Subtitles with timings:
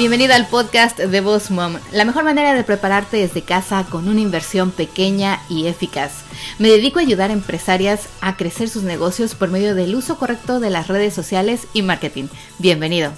[0.00, 4.22] Bienvenido al podcast de Boss Mom, la mejor manera de prepararte desde casa con una
[4.22, 6.22] inversión pequeña y eficaz.
[6.58, 10.58] Me dedico a ayudar a empresarias a crecer sus negocios por medio del uso correcto
[10.58, 12.28] de las redes sociales y marketing.
[12.58, 13.12] Bienvenido.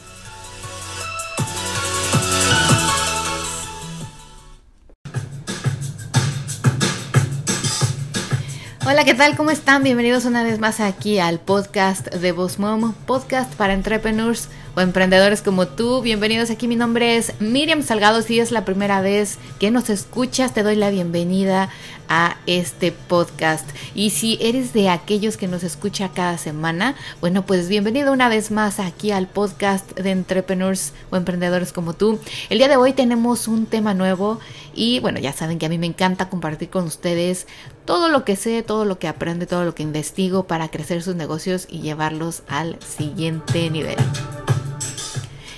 [8.84, 9.36] Hola, ¿qué tal?
[9.36, 9.84] ¿Cómo están?
[9.84, 15.42] Bienvenidos una vez más aquí al podcast de Boss Mom, podcast para entrepreneurs o emprendedores
[15.42, 16.00] como tú.
[16.02, 18.22] Bienvenidos aquí, mi nombre es Miriam Salgado.
[18.22, 21.68] Si es la primera vez que nos escuchas, te doy la bienvenida
[22.08, 23.68] a este podcast.
[23.94, 28.50] Y si eres de aquellos que nos escucha cada semana, bueno, pues bienvenido una vez
[28.50, 32.18] más aquí al podcast de entrepreneurs o emprendedores como tú.
[32.50, 34.40] El día de hoy tenemos un tema nuevo
[34.74, 37.46] y bueno, ya saben que a mí me encanta compartir con ustedes
[37.84, 41.14] todo lo que sé, todo lo que aprendo, todo lo que investigo para crecer sus
[41.14, 43.96] negocios y llevarlos al siguiente nivel.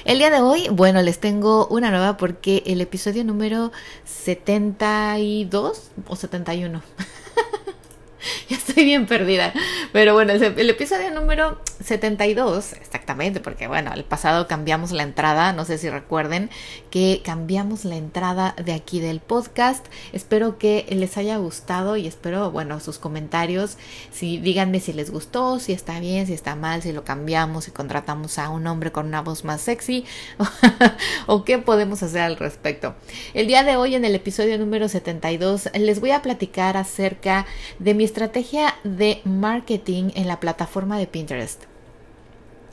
[0.04, 3.72] El día de hoy, bueno, les tengo una nueva porque el episodio número
[4.04, 6.82] 72 o 71.
[8.50, 9.54] ya estoy bien perdida.
[9.94, 15.66] Pero bueno, el episodio número 72, exactamente, porque bueno, el pasado cambiamos la entrada, no
[15.66, 16.48] sé si recuerden
[16.90, 19.84] que cambiamos la entrada de aquí del podcast.
[20.14, 23.76] Espero que les haya gustado y espero, bueno, sus comentarios,
[24.12, 27.70] si díganme si les gustó, si está bien, si está mal, si lo cambiamos, si
[27.70, 30.06] contratamos a un hombre con una voz más sexy
[31.26, 32.94] o qué podemos hacer al respecto.
[33.34, 37.44] El día de hoy en el episodio número 72 les voy a platicar acerca
[37.78, 41.73] de mi estrategia de marketing en la plataforma de Pinterest.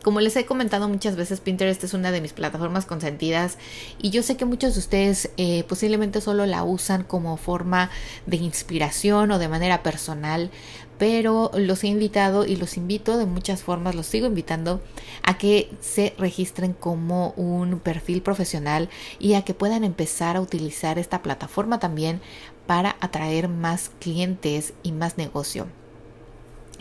[0.03, 3.59] Como les he comentado muchas veces, Pinterest es una de mis plataformas consentidas
[4.01, 7.91] y yo sé que muchos de ustedes eh, posiblemente solo la usan como forma
[8.25, 10.49] de inspiración o de manera personal,
[10.97, 14.81] pero los he invitado y los invito de muchas formas, los sigo invitando
[15.21, 20.97] a que se registren como un perfil profesional y a que puedan empezar a utilizar
[20.97, 22.21] esta plataforma también
[22.65, 25.67] para atraer más clientes y más negocio.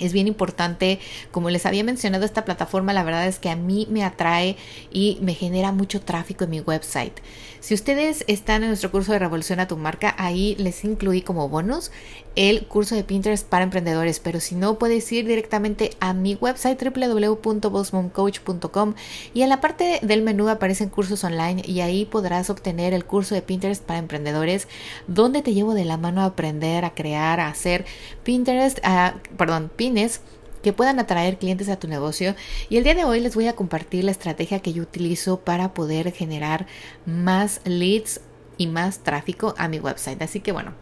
[0.00, 0.98] Es bien importante,
[1.30, 4.56] como les había mencionado, esta plataforma la verdad es que a mí me atrae
[4.90, 7.20] y me genera mucho tráfico en mi website.
[7.60, 11.50] Si ustedes están en nuestro curso de Revolución a tu marca, ahí les incluí como
[11.50, 11.90] bonus
[12.36, 16.82] el curso de Pinterest para emprendedores, pero si no puedes ir directamente a mi website
[16.82, 18.94] www.bossmomcoach.com
[19.34, 23.34] y en la parte del menú aparecen cursos online y ahí podrás obtener el curso
[23.34, 24.68] de Pinterest para emprendedores
[25.06, 27.84] donde te llevo de la mano a aprender, a crear, a hacer
[28.22, 28.78] Pinterest,
[29.36, 29.72] perdón,
[30.62, 32.34] que puedan atraer clientes a tu negocio
[32.68, 35.72] y el día de hoy les voy a compartir la estrategia que yo utilizo para
[35.74, 36.66] poder generar
[37.06, 38.20] más leads
[38.58, 40.20] y más tráfico a mi website.
[40.20, 40.74] Así que bueno,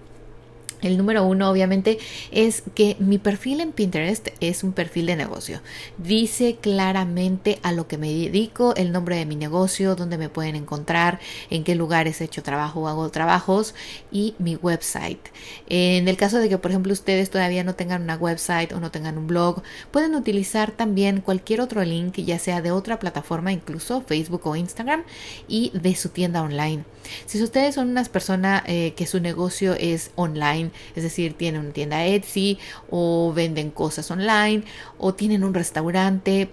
[0.82, 1.98] el número uno, obviamente,
[2.30, 5.60] es que mi perfil en Pinterest es un perfil de negocio.
[5.98, 10.56] Dice claramente a lo que me dedico, el nombre de mi negocio, dónde me pueden
[10.56, 13.74] encontrar, en qué lugares he hecho trabajo o hago trabajos
[14.12, 15.20] y mi website.
[15.68, 18.90] En el caso de que, por ejemplo, ustedes todavía no tengan una website o no
[18.90, 24.02] tengan un blog, pueden utilizar también cualquier otro link, ya sea de otra plataforma, incluso
[24.02, 25.04] Facebook o Instagram,
[25.46, 26.84] y de su tienda online.
[27.26, 31.72] Si ustedes son unas personas eh, que su negocio es online, es decir, tienen una
[31.72, 32.58] tienda Etsy
[32.90, 34.64] o venden cosas online
[34.98, 36.50] o tienen un restaurante,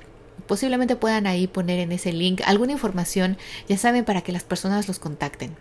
[0.48, 3.38] posiblemente puedan ahí poner en ese link alguna información,
[3.68, 5.56] ya saben, para que las personas los contacten.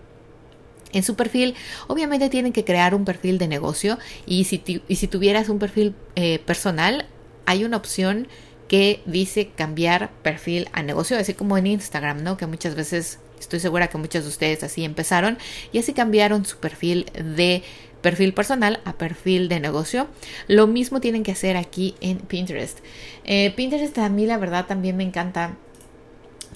[0.92, 1.54] En su perfil,
[1.88, 5.94] obviamente tienen que crear un perfil de negocio y si, y si tuvieras un perfil
[6.14, 7.06] eh, personal,
[7.46, 8.28] hay una opción
[8.68, 12.36] que dice cambiar perfil a negocio, así como en Instagram, ¿no?
[12.36, 15.36] Que muchas veces, estoy segura que muchos de ustedes así empezaron
[15.72, 17.62] y así cambiaron su perfil de
[18.04, 20.06] perfil personal a perfil de negocio.
[20.46, 22.80] Lo mismo tienen que hacer aquí en Pinterest.
[23.24, 25.56] Eh, Pinterest a mí la verdad también me encanta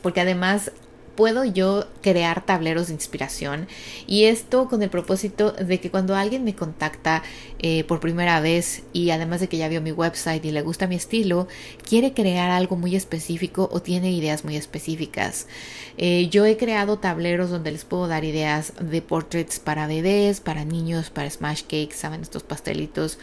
[0.03, 0.71] porque además
[1.19, 3.67] puedo yo crear tableros de inspiración
[4.07, 7.25] y esto con el propósito de que cuando alguien me contacta
[7.59, 10.87] eh, por primera vez y además de que ya vio mi website y le gusta
[10.87, 11.49] mi estilo,
[11.85, 15.49] quiere crear algo muy específico o tiene ideas muy específicas.
[15.97, 20.65] Eh, yo he creado tableros donde les puedo dar ideas de portraits para bebés, para
[20.65, 23.19] niños, para smash cakes, saben estos pastelitos,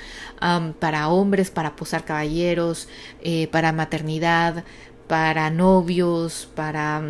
[0.81, 2.89] para hombres, para posar caballeros,
[3.21, 4.65] eh, para maternidad,
[5.07, 7.01] para novios, para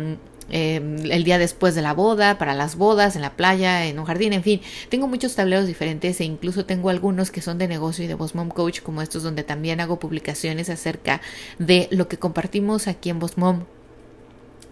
[0.48, 4.04] Em, el día después de la boda, para las bodas, en la playa, en un
[4.04, 4.60] jardín, en fin.
[4.88, 8.34] Tengo muchos tableros diferentes e incluso tengo algunos que son de negocio y de Boss
[8.34, 11.20] Mom Coach, como estos donde también hago publicaciones acerca
[11.58, 13.64] de lo que compartimos aquí en Boss Mom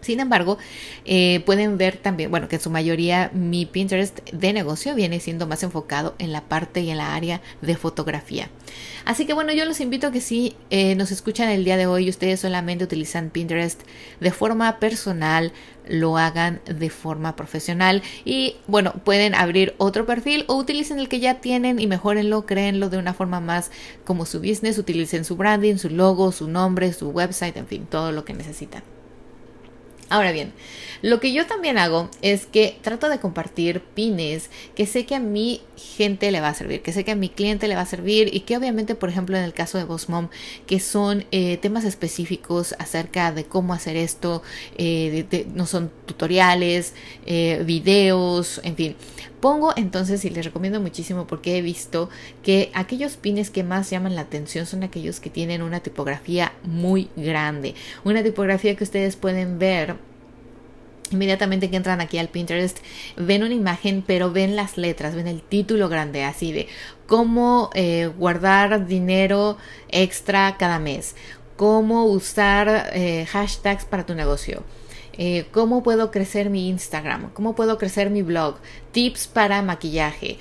[0.05, 0.59] Sin embargo,
[1.05, 5.47] eh, pueden ver también, bueno, que en su mayoría mi Pinterest de negocio viene siendo
[5.47, 8.51] más enfocado en la parte y en la área de fotografía.
[9.05, 11.87] Así que bueno, yo los invito a que si eh, nos escuchan el día de
[11.87, 13.83] hoy y ustedes solamente utilizan Pinterest
[14.21, 15.53] de forma personal,
[15.87, 21.21] lo hagan de forma profesional y bueno, pueden abrir otro perfil o utilicen el que
[21.21, 23.71] ya tienen y mejorenlo, créenlo de una forma más
[24.05, 28.13] como su business, utilicen su branding, su logo, su nombre, su website, en fin, todo
[28.13, 28.94] lo que necesitan.
[30.11, 30.53] Ahora bien,
[31.03, 35.21] lo que yo también hago es que trato de compartir pines que sé que a
[35.21, 37.87] mi gente le va a servir, que sé que a mi cliente le va a
[37.87, 40.29] servir y que obviamente, por ejemplo, en el caso de Boss Mom,
[40.67, 44.43] que son eh, temas específicos acerca de cómo hacer esto,
[44.77, 46.95] eh, no son tutoriales,
[47.27, 48.97] eh, videos, en fin.
[49.45, 52.09] Pongo entonces y les recomiendo muchísimo porque he visto
[52.43, 57.11] que aquellos pines que más llaman la atención son aquellos que tienen una tipografía muy
[57.15, 57.75] grande,
[58.05, 59.97] una tipografía que ustedes pueden ver
[61.11, 62.79] Inmediatamente que entran aquí al Pinterest,
[63.19, 66.67] ven una imagen, pero ven las letras, ven el título grande, así de
[67.07, 69.59] cómo eh, guardar dinero
[69.91, 71.17] extra cada mes,
[71.57, 74.65] cómo usar eh, hashtags para tu negocio,
[75.19, 78.57] eh, cómo puedo crecer mi Instagram, cómo puedo crecer mi blog,
[78.93, 80.39] tips para maquillaje.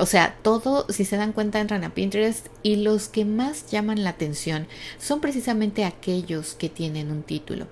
[0.00, 4.04] o sea, todo, si se dan cuenta, entran a Pinterest y los que más llaman
[4.04, 4.66] la atención
[4.98, 7.66] son precisamente aquellos que tienen un título.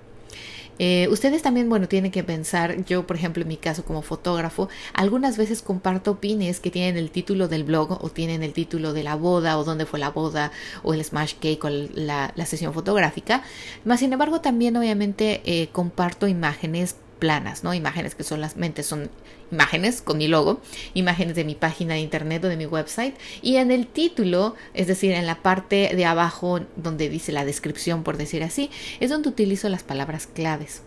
[0.79, 4.69] Eh, ustedes también, bueno, tienen que pensar, yo por ejemplo en mi caso como fotógrafo,
[4.93, 9.03] algunas veces comparto pines que tienen el título del blog o tienen el título de
[9.03, 10.51] la boda o dónde fue la boda
[10.83, 13.43] o el smash cake o la, sesión fotográfica,
[13.85, 17.73] más sin embargo también obviamente eh, comparto imágenes planas, ¿no?
[17.73, 19.09] Imágenes que solamente son
[19.51, 20.61] imágenes con mi logo,
[20.93, 24.87] imágenes de mi página de internet o de mi website y en el título, es
[24.87, 28.69] decir, en la parte de abajo donde dice la descripción, por decir así,
[28.99, 30.81] es donde utilizo las palabras claves.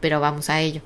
[0.00, 0.82] Pero vamos a ello.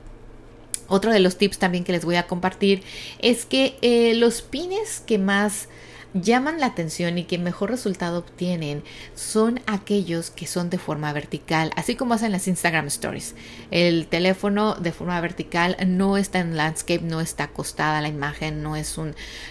[0.89, 2.83] Otro de los tips también que les voy a compartir
[3.19, 5.69] es que eh, los pines que más
[6.15, 8.83] llaman la atención y que mejor resultado obtienen
[9.15, 13.35] son aquellos que son de forma vertical, así como hacen las Instagram Stories.
[13.71, 18.77] El teléfono de forma vertical no está en landscape, no está acostada la imagen, no
[18.77, 18.97] es,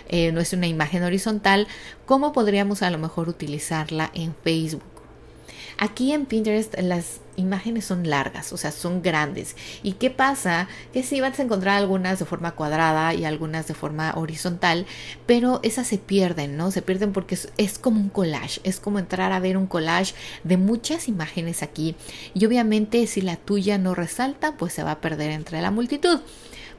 [0.09, 1.67] eh, no es una imagen horizontal,
[2.05, 4.96] como podríamos a lo mejor utilizarla en Facebook.
[5.77, 9.55] Aquí en Pinterest las imágenes son largas, o sea, son grandes.
[9.83, 10.67] ¿Y qué pasa?
[10.91, 14.87] Que sí vas a encontrar algunas de forma cuadrada y algunas de forma horizontal,
[15.27, 16.71] pero esas se pierden, ¿no?
[16.71, 20.57] Se pierden porque es, como un collage, es como entrar a ver un collage de
[20.57, 21.95] muchas imágenes aquí.
[22.33, 26.19] Y obviamente si la tuya no resalta, pues se va a perder entre la multitud.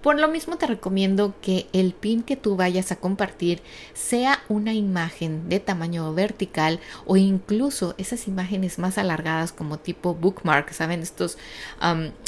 [0.02, 3.60] Por lo mismo te recomiendo que el pin que tú vayas a compartir
[3.94, 10.72] sea una imagen de tamaño vertical o incluso esas imágenes más alargadas como tipo bookmark,
[10.72, 11.02] ¿saben?
[11.02, 11.36] Estos,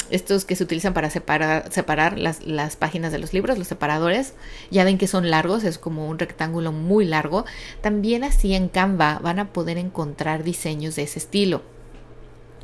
[0.09, 4.33] estos que se utilizan para separar, las, las páginas de los libros, los separadores.
[4.69, 7.45] Ya ven que son largos, es como un rectángulo muy largo.
[7.79, 11.61] También así en Canva van a poder encontrar diseños de ese estilo.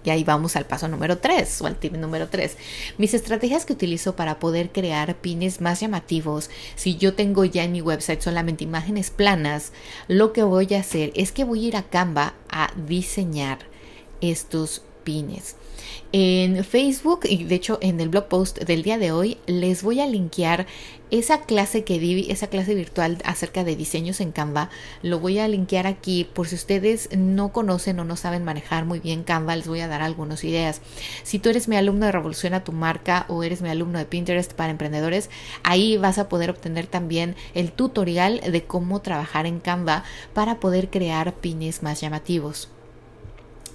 [0.08, 2.56] Y ahí vamos al paso número 3 o al tip número 3.
[2.98, 6.50] Mis estrategias que utilizo para poder crear pines más llamativos.
[6.78, 9.74] Si yo tengo ya en mi website solamente imágenes planas,
[10.08, 13.60] lo que voy a hacer es que voy a ir a Canva a diseñar
[14.22, 15.58] estos pines.
[16.14, 20.00] En Facebook y de hecho en el blog post del día de hoy les voy
[20.00, 20.66] a linkear
[21.12, 24.70] esa clase que di, esa clase virtual acerca de diseños en Canva,
[25.02, 29.02] lo voy a linkear aquí por si ustedes no conocen o no saben manejar muy
[29.02, 30.82] bien Canva, les voy a dar algunas ideas.
[31.24, 34.54] Si tú eres mi alumno de Revoluciona tu marca o eres mi alumno de Pinterest
[34.54, 35.30] para emprendedores,
[35.64, 40.90] ahí vas a poder obtener también el tutorial de cómo trabajar en Canva para poder
[40.90, 42.70] crear pines más llamativos.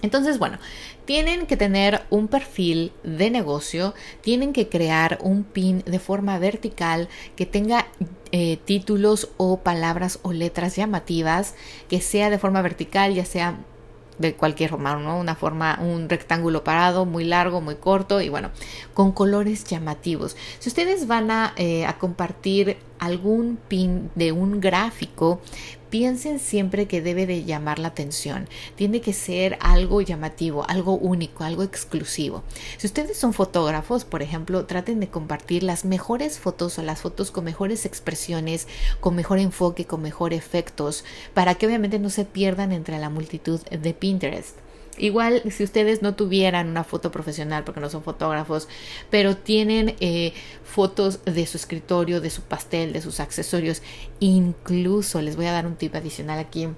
[0.03, 0.59] Entonces, bueno,
[1.05, 7.09] tienen que tener un perfil de negocio, tienen que crear un pin de forma vertical
[7.37, 7.87] que tenga
[8.33, 11.55] eh, títulos o palabras o letras llamativas,
[11.89, 13.59] que sea de forma vertical, ya sea
[14.19, 15.19] de cualquier forma, ¿no?
[15.19, 18.51] Una forma, un rectángulo parado, muy largo, muy corto y bueno,
[18.95, 20.37] con colores llamativos.
[20.59, 25.41] Si ustedes van a, eh, a compartir algún pin de un gráfico,
[25.93, 28.49] piensen siempre que debe de llamar la atención.
[28.77, 32.43] Tiene que ser algo llamativo, algo único, algo exclusivo.
[32.79, 37.31] Si ustedes son fotógrafos, por ejemplo, traten de compartir las mejores fotos o las fotos
[37.31, 38.69] con mejores expresiones,
[39.01, 43.61] con mejor enfoque, con mejor efectos, para que obviamente no se pierdan entre la multitud
[43.61, 44.57] de Pinterest.
[44.99, 48.69] Igual si ustedes no tuvieran una foto profesional porque no son fotógrafos,
[49.11, 50.35] pero tienen eh,
[50.65, 53.83] fotos de su escritorio, de su pastel, de sus accesorios,
[54.21, 56.69] incluso les voy a dar un tip adicional aquí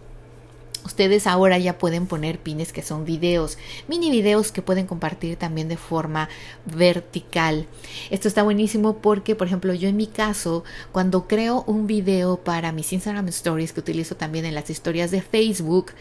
[0.85, 3.56] Ustedes ahora ya pueden poner pines que son videos,
[3.88, 6.28] mini videos que pueden compartir también de forma
[6.66, 7.66] vertical.
[8.11, 12.71] Esto está buenísimo porque, por ejemplo, yo en mi caso, cuando creo un video para
[12.71, 15.92] mis Instagram Stories que utilizo también en las historias de Facebook,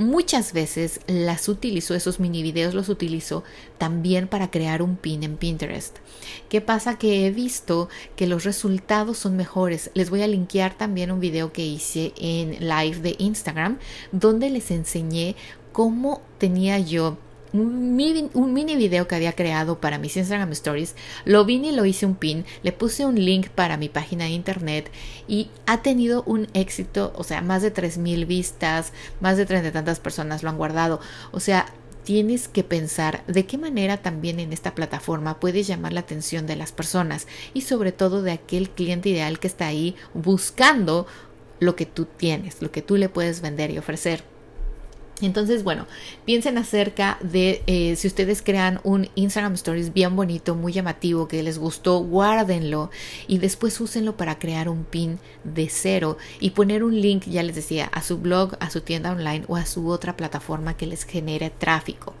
[0.00, 3.44] muchas veces las utilizo, esos mini videos los utilizo
[3.78, 5.98] también para crear un pin en Pinterest.
[6.48, 6.98] ¿Qué pasa?
[6.98, 9.90] Que he visto que los resultados son mejores.
[9.94, 13.78] Les voy a linkear también un video que hice en live de Instagram
[14.12, 15.36] donde les enseñé
[15.72, 17.18] cómo tenía yo
[17.52, 20.94] un mini, video que había creado para mis Instagram Stories.
[21.24, 24.30] Lo vine y lo hice un pin, le puse un link para mi página de
[24.30, 24.90] internet
[25.28, 30.00] y ha tenido un éxito, o sea, más de 3.000 vistas, más de 30 tantas
[30.00, 31.00] personas lo han guardado.
[31.32, 31.66] O sea,
[32.04, 36.56] tienes que pensar de qué manera también en esta plataforma puedes llamar la atención de
[36.56, 41.06] las personas y sobre todo de aquel cliente ideal que está ahí buscando
[41.58, 44.29] lo que tú tienes, lo que tú le puedes vender y ofrecer.
[45.26, 45.86] Entonces, bueno,
[46.24, 51.42] piensen acerca de eh, si ustedes crean un Instagram Stories bien bonito, muy llamativo, que
[51.42, 52.90] les gustó, guárdenlo
[53.26, 57.54] y después úsenlo para crear un pin de cero y poner un link, ya les
[57.54, 61.04] decía, a su blog, a su tienda online o a su otra plataforma que les
[61.04, 62.14] genere tráfico.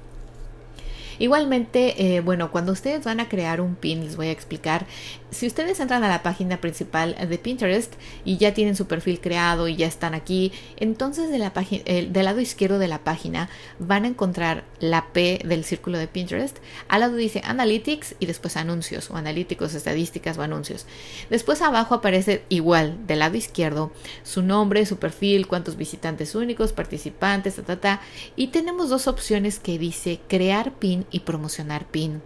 [1.20, 4.86] Igualmente, eh, bueno, cuando ustedes van a crear un pin, les voy a explicar,
[5.30, 7.92] si ustedes entran a la página principal de Pinterest
[8.24, 12.40] y ya tienen su perfil creado y ya están aquí, entonces de la del lado
[12.40, 16.56] izquierdo de la página van a encontrar la P del círculo de Pinterest.
[16.88, 20.86] Al lado dice Analytics y después anuncios o analíticos, estadísticas o anuncios.
[21.28, 27.56] Después abajo aparece igual, del lado izquierdo, su nombre, su perfil, cuántos visitantes únicos, participantes,
[27.56, 28.00] ta, ta, ta.
[28.36, 32.22] Y tenemos dos opciones que dice crear pin y promocionar PIN.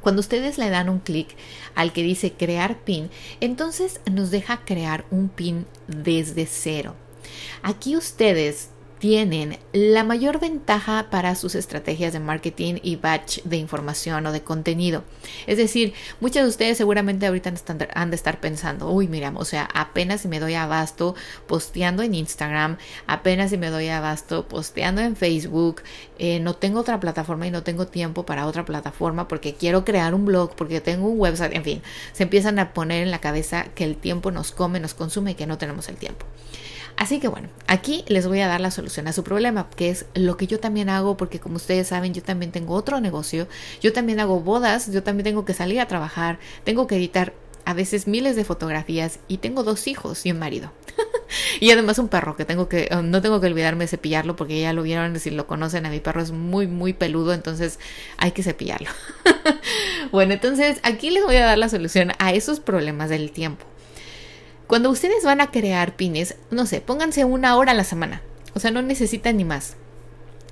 [0.00, 1.28] Cuando ustedes le dan un clic
[1.74, 3.10] al que dice crear PIN,
[3.40, 6.94] entonces nos deja crear un PIN desde cero.
[7.62, 14.26] Aquí ustedes tienen la mayor ventaja para sus estrategias de marketing y batch de información
[14.26, 15.04] o de contenido.
[15.46, 17.52] Es decir, muchos de ustedes seguramente ahorita
[17.94, 21.14] han de estar pensando, uy, mira, o sea, apenas si me doy abasto
[21.46, 22.76] posteando en Instagram,
[23.06, 25.82] apenas si me doy abasto posteando en Facebook,
[26.18, 30.12] eh, no tengo otra plataforma y no tengo tiempo para otra plataforma porque quiero crear
[30.14, 33.64] un blog, porque tengo un website, en fin, se empiezan a poner en la cabeza
[33.74, 36.26] que el tiempo nos come, nos consume y que no tenemos el tiempo.
[37.00, 40.04] Así que bueno, aquí les voy a dar la solución a su problema, que es
[40.12, 43.48] lo que yo también hago, porque como ustedes saben, yo también tengo otro negocio,
[43.80, 47.32] yo también hago bodas, yo también tengo que salir a trabajar, tengo que editar
[47.64, 50.72] a veces miles de fotografías y tengo dos hijos y un marido.
[51.60, 54.60] y además un perro que tengo que, um, no tengo que olvidarme de cepillarlo porque
[54.60, 57.78] ya lo vieron, si lo conocen, a mi perro es muy, muy peludo, entonces
[58.18, 58.90] hay que cepillarlo.
[60.12, 63.64] bueno, entonces aquí les voy a dar la solución a esos problemas del tiempo.
[64.70, 68.22] Cuando ustedes van a crear pines, no sé, pónganse una hora a la semana.
[68.54, 69.74] O sea, no necesitan ni más.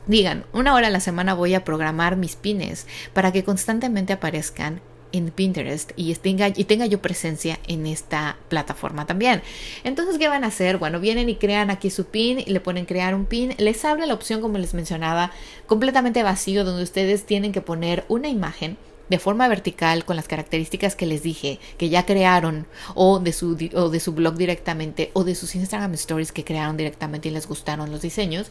[0.09, 4.81] Digan, una hora a la semana voy a programar mis pines para que constantemente aparezcan
[5.13, 9.41] en Pinterest y tenga, y tenga yo presencia en esta plataforma también.
[9.85, 10.79] Entonces, ¿qué van a hacer?
[10.79, 13.55] Bueno, vienen y crean aquí su pin y le ponen crear un pin.
[13.59, 15.31] Les abre la opción, como les mencionaba,
[15.69, 20.97] completamente vacío, donde ustedes tienen que poner una imagen de forma vertical con las características
[20.97, 25.25] que les dije, que ya crearon, o de su, o de su blog directamente, o
[25.25, 28.51] de sus Instagram Stories que crearon directamente y les gustaron los diseños,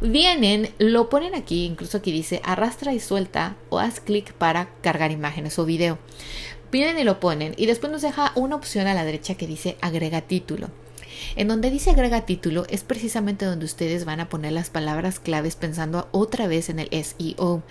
[0.00, 5.10] vienen, lo ponen aquí, incluso aquí dice arrastra y suelta o haz clic para cargar
[5.10, 5.98] imágenes o video.
[6.70, 9.76] Vienen y lo ponen y después nos deja una opción a la derecha que dice
[9.80, 10.68] agrega título.
[11.36, 15.56] En donde dice agrega título es precisamente donde ustedes van a poner las palabras claves
[15.56, 17.62] pensando otra vez en el SEO.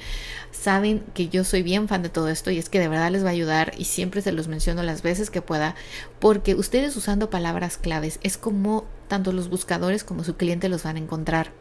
[0.52, 3.24] Saben que yo soy bien fan de todo esto y es que de verdad les
[3.24, 5.76] va a ayudar y siempre se los menciono las veces que pueda
[6.20, 10.96] porque ustedes usando palabras claves es como tanto los buscadores como su cliente los van
[10.96, 11.52] a encontrar.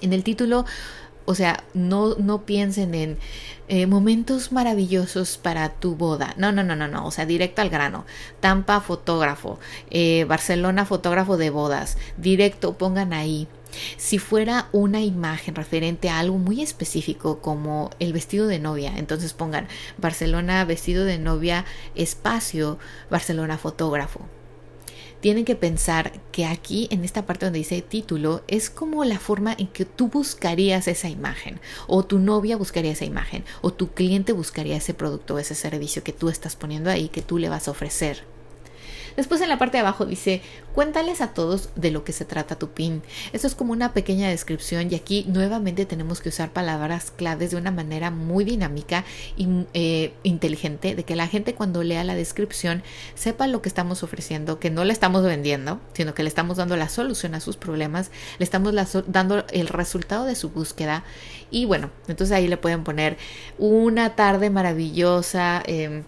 [0.00, 0.64] En el título
[1.28, 3.18] o sea, no, no piensen en
[3.68, 6.32] eh, momentos maravillosos para tu boda.
[6.38, 7.06] No, no, no, no, no.
[7.06, 8.06] O sea, directo al grano.
[8.40, 9.58] Tampa fotógrafo.
[9.90, 11.98] Eh, Barcelona fotógrafo de bodas.
[12.16, 13.46] Directo, pongan ahí.
[13.98, 19.34] Si fuera una imagen referente a algo muy específico como el vestido de novia, entonces
[19.34, 19.68] pongan
[19.98, 22.78] Barcelona vestido de novia espacio
[23.10, 24.22] Barcelona fotógrafo
[25.20, 29.54] tienen que pensar que aquí en esta parte donde dice título es como la forma
[29.58, 34.32] en que tú buscarías esa imagen o tu novia buscaría esa imagen o tu cliente
[34.32, 37.68] buscaría ese producto o ese servicio que tú estás poniendo ahí que tú le vas
[37.68, 38.37] a ofrecer.
[39.18, 40.42] Después en la parte de abajo dice,
[40.76, 43.02] cuéntales a todos de lo que se trata tu pin.
[43.32, 47.56] Eso es como una pequeña descripción y aquí nuevamente tenemos que usar palabras claves de
[47.56, 49.04] una manera muy dinámica
[49.36, 52.84] y eh, inteligente, de que la gente cuando lea la descripción
[53.16, 56.76] sepa lo que estamos ofreciendo, que no le estamos vendiendo, sino que le estamos dando
[56.76, 58.72] la solución a sus problemas, le estamos
[59.08, 61.02] dando el resultado de su búsqueda
[61.50, 63.16] y bueno, entonces ahí le pueden poner
[63.58, 65.60] una tarde maravillosa.
[65.66, 66.04] Eh,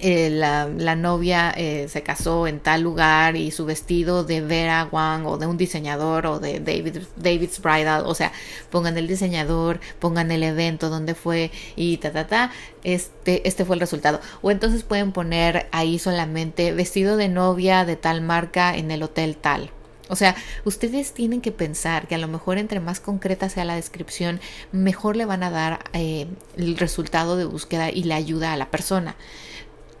[0.00, 5.26] eh, la, novia eh, se casó en tal lugar y su vestido de Vera Wang
[5.26, 8.32] o de un diseñador o de David, David's Bridal, o sea,
[8.70, 12.52] pongan el diseñador, pongan el evento donde fue y ta ta ta,
[12.84, 14.20] este, este fue el resultado.
[14.42, 19.36] O entonces pueden poner ahí solamente vestido de novia de tal marca en el hotel
[19.36, 19.70] tal.
[20.08, 23.74] O sea, ustedes tienen que pensar que a lo mejor entre más concreta sea la
[23.74, 24.40] descripción,
[24.72, 26.26] mejor le van a dar eh,
[26.56, 29.16] el resultado de búsqueda y la ayuda a la persona.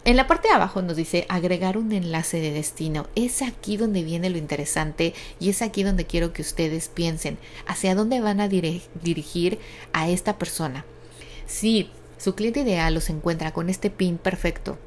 [0.08, 3.08] En la parte de abajo nos dice agregar un enlace de destino.
[3.14, 7.36] Es aquí donde viene lo interesante y es aquí donde quiero que ustedes piensen
[7.66, 9.58] hacia dónde van a dirigir
[9.92, 10.86] a esta persona.
[11.46, 14.78] Si su cliente ideal los encuentra con este pin perfecto,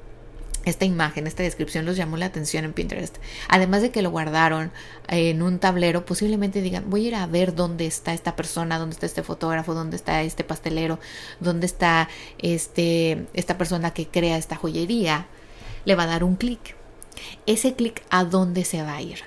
[0.65, 3.18] esta imagen, esta descripción los llamó la atención en Pinterest.
[3.48, 4.72] Además de que lo guardaron
[5.08, 8.94] en un tablero, posiblemente digan, voy a ir a ver dónde está esta persona, dónde
[8.94, 11.00] está este fotógrafo, dónde está este pastelero,
[11.39, 15.27] dónde está este, esta persona que crea esta joyería.
[15.86, 16.75] Le va a dar un clic.
[17.46, 19.20] Ese clic a dónde se va a ir.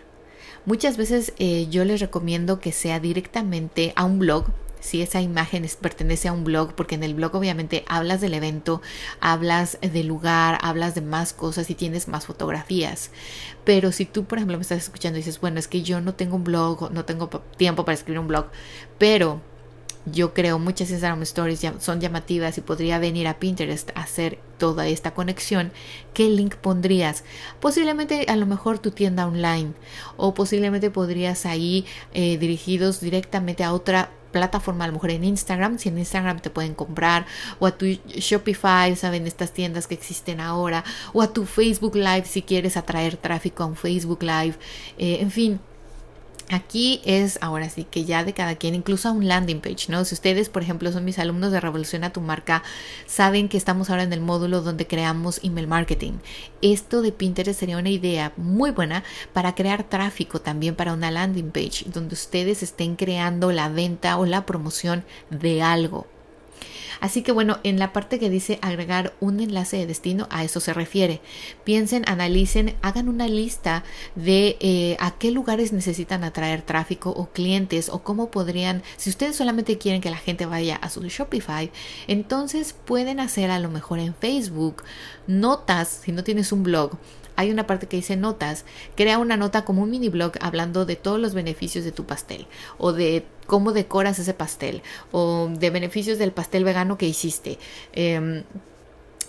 [0.67, 4.47] Muchas veces eh, yo les recomiendo que sea directamente a un blog,
[4.85, 8.83] si esa imagen pertenece a un blog, porque en el blog obviamente hablas del evento,
[9.19, 13.11] hablas del lugar, hablas de más cosas y tienes más fotografías.
[13.65, 16.15] Pero si tú, por ejemplo, me estás escuchando y dices, bueno, es que yo no
[16.15, 18.49] tengo un blog, no tengo tiempo para escribir un blog,
[18.99, 19.41] pero
[20.05, 24.87] yo creo muchas Instagram Stories son llamativas y podría venir a Pinterest a hacer toda
[24.87, 25.73] esta conexión,
[26.13, 27.25] ¿qué link pondrías?
[27.59, 29.73] Posiblemente a lo mejor tu tienda online
[30.19, 35.79] o posiblemente podrías ahí eh, dirigidos directamente a otra plataforma, a lo mejor en Instagram,
[35.79, 37.25] si en Instagram te pueden comprar,
[37.59, 42.27] o a tu Shopify, saben, estas tiendas que existen ahora, o a tu Facebook Live
[42.27, 44.57] si quieres atraer tráfico a un Facebook Live,
[44.99, 45.61] eh, en fin,
[46.51, 50.05] Aquí es ahora sí que ya de cada quien, incluso a un landing page, ¿no?
[50.05, 52.63] Si ustedes, por ejemplo, son mis alumnos de Revolución a tu marca,
[53.07, 56.13] saben que estamos ahora en el módulo donde creamos email marketing.
[56.61, 61.51] Esto de Pinterest sería una idea muy buena para crear tráfico también para una landing
[61.51, 66.07] page, donde ustedes estén creando la venta o la promoción de algo.
[67.05, 70.59] Así que bueno, en la parte que dice agregar un enlace de destino, a eso
[70.59, 71.21] se refiere.
[71.63, 77.91] Piensen, analicen, hagan una lista de eh, a qué lugares necesitan atraer tráfico o clientes
[77.91, 81.71] o cómo podrían, si ustedes solamente quieren que la gente vaya a su Shopify,
[82.07, 84.83] entonces pueden hacer a lo mejor en Facebook
[85.27, 86.93] notas, si no tienes un blog,
[87.37, 88.65] hay una parte que dice notas,
[88.97, 92.47] crea una nota como un mini blog hablando de todos los beneficios de tu pastel
[92.79, 97.59] o de cómo decoras ese pastel o de beneficios del pastel vegano que hiciste.
[97.93, 98.45] Em,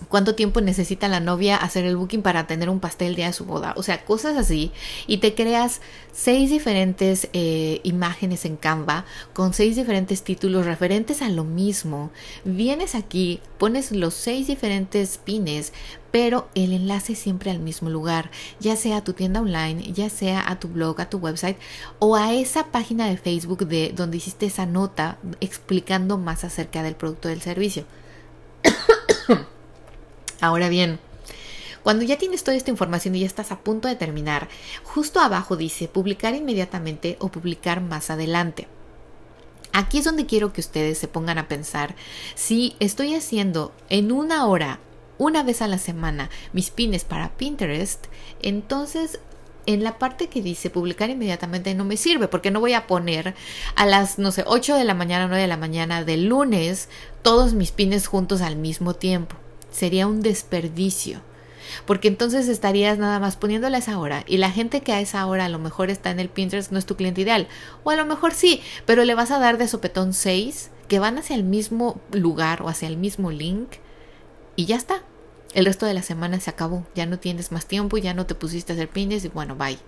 [0.09, 3.45] cuánto tiempo necesita la novia hacer el booking para tener un pastel día de su
[3.45, 4.71] boda, o sea, cosas así,
[5.07, 5.81] y te creas
[6.11, 12.11] seis diferentes eh, imágenes en Canva con seis diferentes títulos referentes a lo mismo.
[12.43, 15.73] Vienes aquí, pones los seis diferentes pines,
[16.11, 20.49] pero el enlace siempre al mismo lugar, ya sea a tu tienda online, ya sea
[20.49, 21.57] a tu blog, a tu website
[21.99, 26.95] o a esa página de Facebook de donde hiciste esa nota explicando más acerca del
[26.95, 27.85] producto del servicio.
[30.41, 30.99] Ahora bien,
[31.85, 34.49] cuando ya tienes toda esta información y ya estás a punto de terminar,
[34.83, 38.67] justo abajo dice publicar inmediatamente o publicar más adelante.
[39.71, 41.95] Aquí es donde quiero que ustedes se pongan a pensar
[42.33, 44.79] si estoy haciendo en una hora,
[45.19, 48.05] una vez a la semana, mis pines para Pinterest,
[48.41, 49.19] entonces
[49.67, 53.35] en la parte que dice publicar inmediatamente no me sirve porque no voy a poner
[53.75, 56.89] a las, no sé, 8 de la mañana, 9 de la mañana del lunes
[57.21, 59.35] todos mis pines juntos al mismo tiempo
[59.75, 61.21] sería un desperdicio.
[61.85, 65.25] Porque entonces estarías nada más poniéndole a esa hora y la gente que a esa
[65.25, 67.47] hora a lo mejor está en el Pinterest no es tu cliente ideal.
[67.83, 71.17] O a lo mejor sí, pero le vas a dar de sopetón 6 que van
[71.17, 73.73] hacia el mismo lugar o hacia el mismo link
[74.55, 75.03] y ya está.
[75.53, 78.35] El resto de la semana se acabó, ya no tienes más tiempo, ya no te
[78.35, 79.79] pusiste a hacer pines y bueno, bye.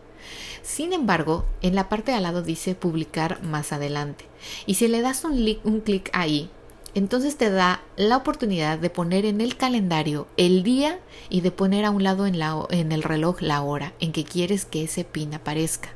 [0.62, 4.26] Sin embargo, en la parte de al lado dice publicar más adelante.
[4.65, 6.50] Y si le das un clic ahí,
[6.97, 11.86] entonces te da la oportunidad de poner en el calendario el día y de poner
[11.86, 15.03] a un lado en, la, en el reloj la hora en que quieres que ese
[15.03, 15.89] pin aparezca.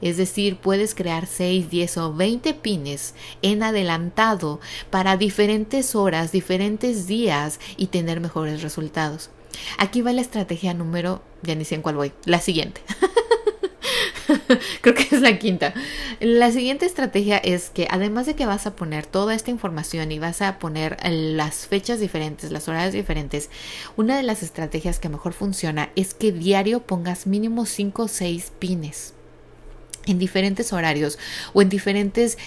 [0.00, 7.06] Es decir, puedes crear 6, 10 o 20 pines en adelantado para diferentes horas, diferentes
[7.06, 9.28] días y tener mejores resultados.
[9.76, 12.80] Aquí va la estrategia número, ya ni sé en cuál voy, la siguiente.
[14.80, 15.74] Creo que es la quinta.
[16.20, 20.18] La siguiente estrategia es que además de que vas a poner toda esta información y
[20.18, 23.50] vas a poner las fechas diferentes, las horas diferentes,
[23.96, 28.52] una de las estrategias que mejor funciona es que diario pongas mínimo 5 o 6
[28.58, 29.14] pines
[30.06, 31.18] en diferentes horarios
[31.52, 32.38] o en diferentes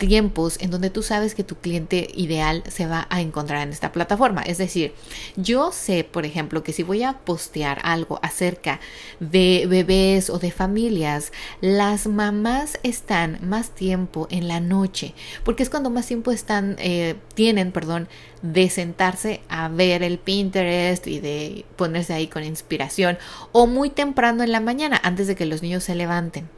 [0.00, 3.92] tiempos en donde tú sabes que tu cliente ideal se va a encontrar en esta
[3.92, 4.40] plataforma.
[4.42, 4.94] Es decir,
[5.36, 8.80] yo sé, por ejemplo, que si voy a postear algo acerca
[9.20, 15.70] de bebés o de familias, las mamás están más tiempo en la noche, porque es
[15.70, 18.08] cuando más tiempo están, eh, tienen, perdón,
[18.40, 23.18] de sentarse a ver el Pinterest y de ponerse ahí con inspiración,
[23.52, 26.48] o muy temprano en la mañana, antes de que los niños se levanten.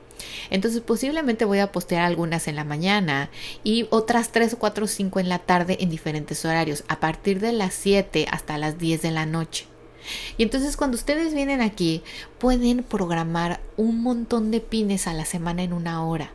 [0.51, 3.31] Entonces posiblemente voy a postear algunas en la mañana
[3.65, 7.41] y otras 3 o 4 o 5 en la tarde en diferentes horarios, a partir
[7.41, 9.67] de las 7 hasta las 10 de la noche.
[10.37, 12.03] Y entonces cuando ustedes vienen aquí
[12.39, 16.33] pueden programar un montón de pines a la semana en una hora.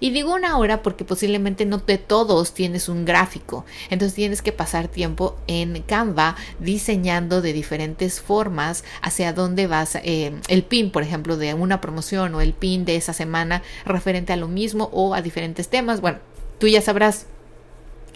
[0.00, 3.64] Y digo una hora porque posiblemente no de todos tienes un gráfico.
[3.90, 9.96] Entonces tienes que pasar tiempo en Canva diseñando de diferentes formas hacia dónde vas.
[9.96, 14.32] Eh, el pin, por ejemplo, de una promoción o el pin de esa semana referente
[14.32, 16.00] a lo mismo o a diferentes temas.
[16.00, 16.18] Bueno,
[16.58, 17.26] tú ya sabrás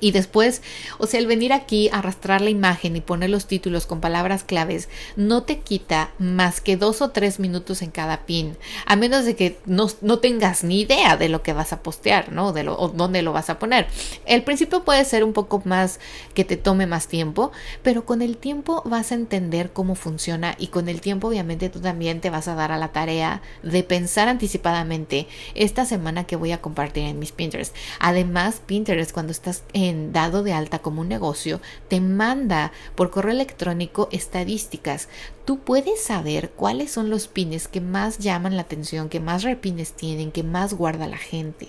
[0.00, 0.62] y después,
[0.98, 4.88] o sea, el venir aquí, arrastrar la imagen y poner los títulos con palabras claves,
[5.16, 8.56] no te quita más que dos o tres minutos en cada pin,
[8.86, 12.32] a menos de que no, no tengas ni idea de lo que vas a postear,
[12.32, 12.52] ¿no?
[12.52, 13.86] De lo, o dónde lo vas a poner.
[14.26, 16.00] El principio puede ser un poco más
[16.34, 20.68] que te tome más tiempo, pero con el tiempo vas a entender cómo funciona y
[20.68, 24.28] con el tiempo obviamente tú también te vas a dar a la tarea de pensar
[24.28, 27.74] anticipadamente esta semana que voy a compartir en mis Pinterest.
[28.00, 34.08] Además, Pinterest cuando estás dado de alta como un negocio, te manda por correo electrónico
[34.12, 35.08] estadísticas.
[35.44, 39.92] Tú puedes saber cuáles son los pines que más llaman la atención, que más repines
[39.92, 41.68] tienen, que más guarda la gente.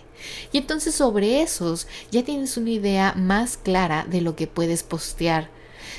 [0.51, 5.49] Y entonces sobre esos ya tienes una idea más clara de lo que puedes postear.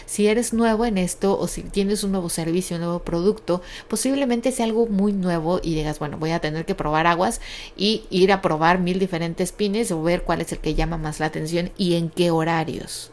[0.07, 4.53] Si eres nuevo en esto o si tienes un nuevo servicio, un nuevo producto, posiblemente
[4.53, 7.40] sea algo muy nuevo y digas, bueno, voy a tener que probar aguas
[7.76, 11.20] y ir a probar mil diferentes pines o ver cuál es el que llama más
[11.20, 13.11] la atención y en qué horarios.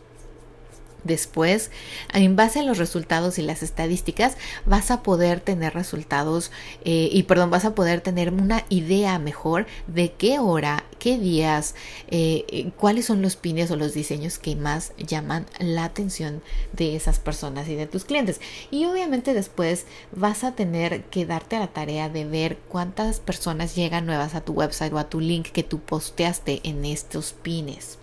[1.07, 1.71] Después,
[2.13, 6.51] en base a los resultados y las estadísticas, vas a poder tener resultados
[6.83, 11.75] eh, y, perdón, vas a poder tener una idea mejor de qué hora, qué días,
[12.09, 16.43] eh, eh, cuáles son los pines o los diseños que más llaman la atención
[16.73, 18.41] de esas personas y de tus clientes.
[18.69, 24.05] Y obviamente después vas a tener que darte la tarea de ver cuántas personas llegan
[24.05, 27.97] nuevas a tu website o a tu link que tú posteaste en estos pines.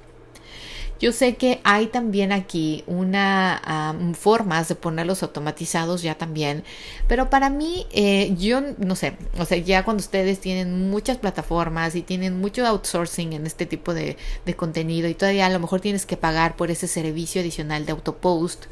[1.00, 6.64] Yo sé que hay también aquí una formas de ponerlos automatizados ya también,
[7.08, 11.94] pero para mí eh, yo no sé, o sea, ya cuando ustedes tienen muchas plataformas
[11.96, 15.80] y tienen mucho outsourcing en este tipo de, de contenido y todavía a lo mejor
[15.80, 18.66] tienes que pagar por ese servicio adicional de autopost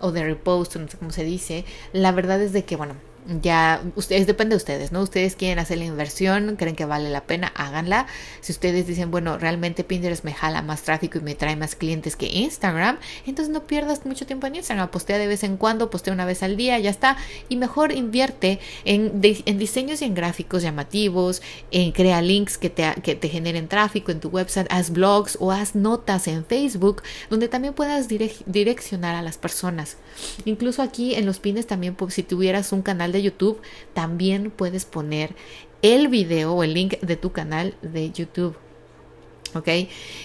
[0.00, 2.94] o de repost, no sé cómo se dice, la verdad es de que, bueno,
[3.40, 5.02] ya ustedes depende de ustedes, ¿no?
[5.02, 8.06] Ustedes quieren hacer la inversión, creen que vale la pena, háganla.
[8.40, 12.16] Si ustedes dicen, bueno, realmente Pinterest me jala más tráfico y me trae más clientes
[12.16, 16.12] que Instagram, entonces no pierdas mucho tiempo en Instagram, postea de vez en cuando, postea
[16.12, 17.16] una vez al día, ya está,
[17.48, 22.94] y mejor invierte en, en diseños y en gráficos llamativos, en crea links que te,
[23.02, 27.48] que te generen tráfico en tu website, haz blogs o haz notas en Facebook, donde
[27.48, 29.96] también puedas direccionar a las personas.
[30.44, 33.60] Incluso aquí en los pines también, pues, si tuvieras un canal de YouTube,
[33.92, 35.34] también puedes poner
[35.82, 38.56] el video o el link de tu canal de YouTube.
[39.54, 39.68] ¿Ok?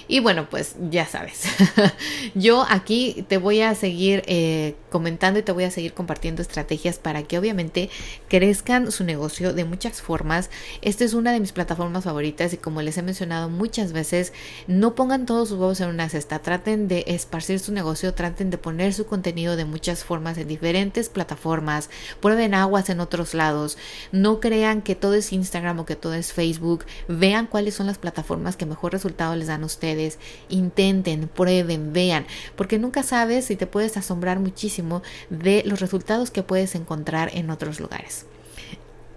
[0.08, 1.44] Y bueno, pues ya sabes,
[2.36, 7.00] yo aquí te voy a seguir eh, comentando y te voy a seguir compartiendo estrategias
[7.00, 7.90] para que obviamente
[8.28, 10.52] crezcan su negocio de muchas formas.
[10.84, 14.32] Esta es una de mis plataformas favoritas y como les he mencionado muchas veces,
[14.68, 18.60] no pongan todos sus huevos en una cesta, traten de esparcir su negocio, traten de
[18.60, 21.90] poner su contenido de muchas formas en diferentes plataformas,
[22.22, 23.78] prueben aguas en otros lados,
[24.12, 27.98] no crean que todo es Instagram o que todo es Facebook, vean cuáles son las
[27.98, 30.20] plataformas que mejor resultan les dan ustedes.
[30.50, 32.26] Intenten, prueben, vean,
[32.56, 37.50] porque nunca sabes si te puedes asombrar muchísimo de los resultados que puedes encontrar en
[37.50, 38.26] otros lugares.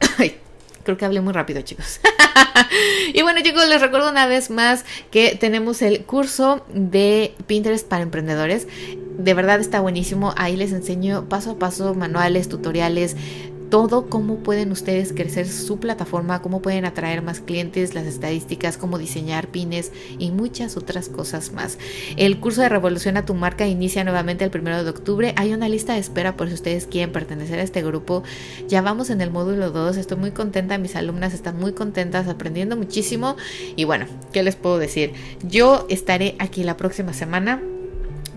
[0.84, 2.00] Creo que hablé muy rápido, chicos.
[3.12, 8.02] y bueno, chicos, les recuerdo una vez más que tenemos el curso de Pinterest para
[8.02, 8.66] emprendedores.
[9.18, 10.32] De verdad está buenísimo.
[10.38, 13.16] Ahí les enseño paso a paso manuales, tutoriales
[13.70, 18.98] todo cómo pueden ustedes crecer su plataforma, cómo pueden atraer más clientes, las estadísticas, cómo
[18.98, 21.78] diseñar pines y muchas otras cosas más.
[22.16, 25.32] El curso de Revolución a tu marca inicia nuevamente el primero de octubre.
[25.36, 28.22] Hay una lista de espera por si ustedes quieren pertenecer a este grupo.
[28.68, 29.96] Ya vamos en el módulo 2.
[29.96, 30.78] Estoy muy contenta.
[30.78, 33.36] Mis alumnas están muy contentas, aprendiendo muchísimo.
[33.76, 35.12] Y bueno, ¿qué les puedo decir?
[35.42, 37.62] Yo estaré aquí la próxima semana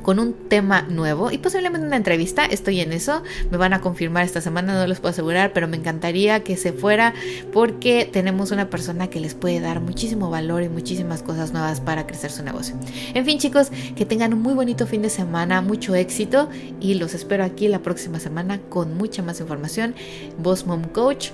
[0.02, 2.46] con un tema nuevo y posiblemente una entrevista.
[2.46, 3.24] Estoy en eso.
[3.50, 6.74] Me van a confirmar esta semana, no les puedo asegurar, pero me encantaría que se
[6.74, 7.14] fuera
[7.54, 12.08] porque tenemos una persona que les puede dar muchísimo valor y muchísimas cosas nuevas para
[12.08, 12.76] crecer su negocio.
[13.14, 17.14] En fin, chicos, que tengan un muy bonito fin de semana, mucho éxito y los
[17.14, 19.96] espero aquí la próxima semana con mucha más información.
[20.38, 21.30] Boss Mom Coach,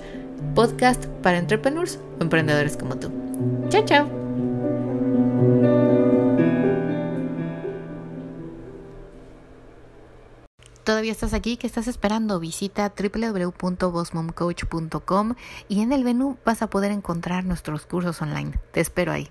[0.54, 3.10] podcast para entrepreneurs o emprendedores como tú.
[3.68, 4.08] Chao, chao.
[10.88, 12.40] Todavía estás aquí, ¿qué estás esperando?
[12.40, 15.34] Visita www.bossmomcoach.com
[15.68, 18.58] y en el menú vas a poder encontrar nuestros cursos online.
[18.72, 19.28] Te espero ahí.